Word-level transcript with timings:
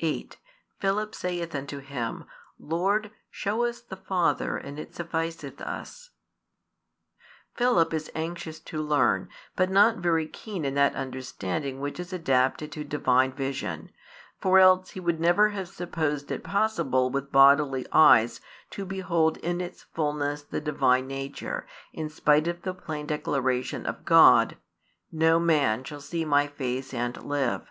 8 0.00 0.38
Philip 0.80 1.14
saith 1.14 1.54
unto 1.54 1.78
Him, 1.78 2.24
Lord, 2.58 3.12
shew 3.30 3.62
us 3.64 3.80
the 3.80 3.94
Father, 3.94 4.56
and 4.56 4.76
it 4.76 4.92
sufficeth 4.92 5.60
us. 5.60 6.10
Philip 7.54 7.94
is 7.94 8.10
anxious 8.12 8.58
to 8.58 8.82
learn, 8.82 9.28
but 9.54 9.70
not 9.70 9.98
very 9.98 10.26
keen 10.26 10.64
in 10.64 10.74
that 10.74 10.96
understanding 10.96 11.78
which 11.78 12.00
is 12.00 12.12
adapted 12.12 12.72
to 12.72 12.82
Divine 12.82 13.32
vision; 13.32 13.90
for 14.40 14.58
else 14.58 14.90
he 14.90 14.98
would 14.98 15.20
never 15.20 15.50
have 15.50 15.68
supposed 15.68 16.32
it 16.32 16.42
possible 16.42 17.08
with 17.08 17.30
bodily 17.30 17.86
eyes 17.92 18.40
to 18.70 18.84
behold 18.84 19.36
in 19.36 19.60
its 19.60 19.84
fulness 19.94 20.42
the 20.42 20.60
Divine 20.60 21.06
nature 21.06 21.68
in 21.92 22.08
spite 22.08 22.48
of 22.48 22.62
the 22.62 22.74
plain 22.74 23.06
declaration 23.06 23.86
of 23.86 24.04
God: 24.04 24.56
No 25.12 25.38
man 25.38 25.84
shall 25.84 26.00
see 26.00 26.24
My 26.24 26.48
Face 26.48 26.92
and 26.92 27.16
live. 27.22 27.70